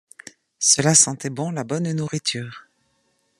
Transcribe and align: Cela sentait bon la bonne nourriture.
Cela 0.57 0.95
sentait 0.95 1.29
bon 1.29 1.51
la 1.51 1.63
bonne 1.63 1.91
nourriture. 1.91 2.65